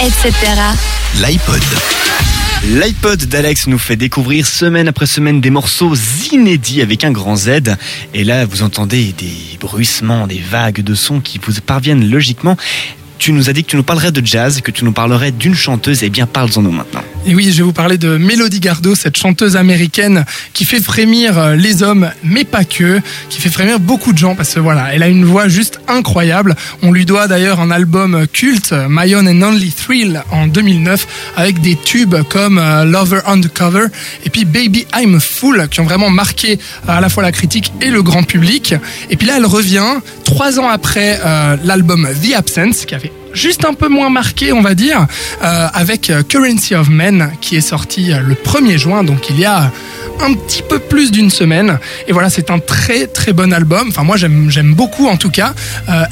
[0.00, 0.32] etc.
[1.20, 1.60] L'iPod.
[2.64, 5.94] L'iPod d'Alex nous fait découvrir semaine après semaine des morceaux
[6.32, 7.76] inédits avec un grand Z.
[8.14, 12.56] Et là, vous entendez des bruissements, des vagues de sons qui vous parviennent logiquement
[13.18, 15.54] tu nous as dit que tu nous parlerais de jazz, que tu nous parlerais d'une
[15.54, 16.02] chanteuse.
[16.02, 17.04] eh bien, parle-en-nous maintenant.
[17.26, 20.24] Et oui, je vais vous parler de Melody Gardot, cette chanteuse américaine
[20.54, 24.34] qui fait frémir euh, les hommes, mais pas que, qui fait frémir beaucoup de gens
[24.34, 26.56] parce que voilà, elle a une voix juste incroyable.
[26.82, 31.06] On lui doit d'ailleurs un album culte, My Own and Only Thrill, en 2009,
[31.36, 33.88] avec des tubes comme euh, Lover Undercover
[34.24, 36.58] et puis Baby I'm a Fool, qui ont vraiment marqué
[36.88, 38.74] euh, à la fois la critique et le grand public.
[39.10, 41.20] Et puis là, elle revient trois ans après
[41.64, 45.06] l'album The Absence, qui avait juste un peu moins marqué, on va dire,
[45.42, 49.38] euh, avec euh, Currency of Men qui est sorti euh, le 1er juin, donc il
[49.38, 49.70] y a
[50.22, 51.78] un petit peu plus d'une semaine.
[52.08, 53.88] Et voilà, c'est un très très bon album.
[53.88, 55.54] Enfin, moi j'aime beaucoup en tout cas.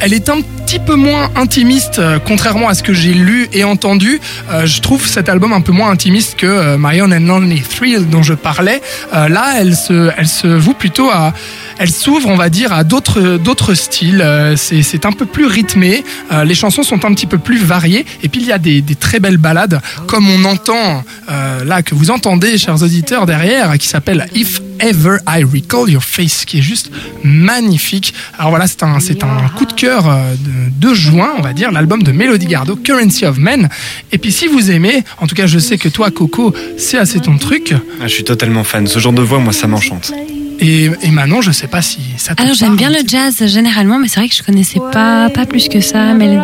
[0.00, 4.20] elle est un petit peu moins intimiste, contrairement à ce que j'ai lu et entendu.
[4.64, 8.34] je trouve cet album un peu moins intimiste que Own and Only Thrill dont je
[8.34, 8.80] parlais.
[9.12, 11.32] là, elle se, elle se voue plutôt à
[11.78, 14.24] elle s'ouvre, on va dire, à d'autres styles.
[14.56, 16.04] C'est un peu plus rythmé.
[16.44, 18.04] les chansons sont un petit peu plus varié.
[18.22, 21.94] Et puis il y a des, très belles balades, comme on entend euh, là, que
[21.94, 23.97] vous entendez, chers auditeurs, derrière, qui s'appelle
[24.34, 26.90] If Ever I Recall Your Face, qui est juste
[27.24, 28.14] magnifique.
[28.38, 30.34] Alors voilà, c'est un, c'est un coup de cœur euh,
[30.78, 33.68] de, juin, on va dire, l'album de Melody Gardot, Currency of Men.
[34.12, 37.20] Et puis si vous aimez, en tout cas je sais que toi Coco, c'est assez
[37.20, 37.74] ton truc.
[38.00, 40.12] Ah, je suis totalement fan, ce genre de voix, moi ça m'enchante.
[40.60, 43.98] Et, et Manon, je sais pas si ça te Alors j'aime bien le jazz généralement,
[43.98, 46.14] mais c'est vrai que je connaissais pas, pas plus que ça.
[46.14, 46.38] Mais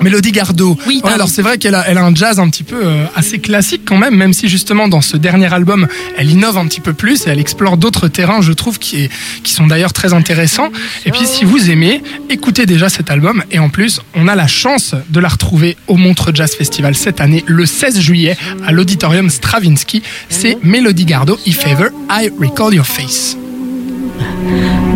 [0.00, 0.76] Mélodie Gardot.
[0.86, 3.38] Oui, alors c'est vrai qu'elle a, elle a un jazz un petit peu euh, assez
[3.38, 6.92] classique quand même, même si justement dans ce dernier album, elle innove un petit peu
[6.92, 9.10] plus et elle explore d'autres terrains, je trouve, qui, est,
[9.42, 10.70] qui sont d'ailleurs très intéressants.
[11.06, 13.42] Et puis si vous aimez, écoutez déjà cet album.
[13.50, 17.20] Et en plus, on a la chance de la retrouver au Montre Jazz Festival cette
[17.20, 20.02] année, le 16 juillet, à l'auditorium Stravinsky.
[20.28, 23.37] C'est Mélodie Gardot, If Ever I Recall Your Face.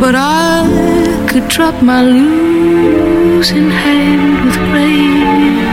[0.00, 5.71] But I could drop my losing hand with grace.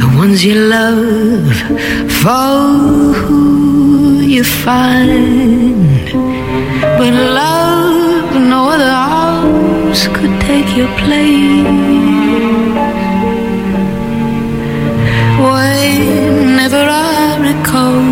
[0.00, 1.56] The ones you love,
[2.22, 3.48] foe
[4.34, 6.06] you find.
[6.98, 11.66] But love, no other arms could take your place.
[15.40, 18.02] Whenever I recall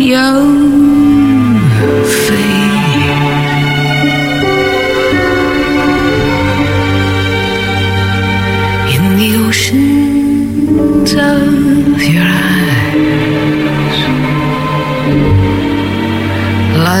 [0.00, 0.53] you.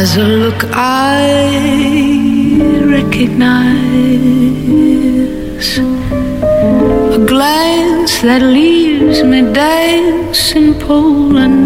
[0.00, 1.22] As a look I
[2.96, 3.78] recognize,
[7.16, 11.64] a glance that leaves me dancing, pole and.